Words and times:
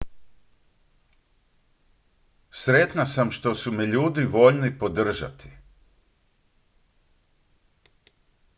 sretna 2.51 3.05
sam 3.05 3.31
što 3.31 3.55
su 3.55 3.71
me 3.71 3.85
ljudi 3.85 4.23
voljni 4.25 4.77
podržati 4.79 5.49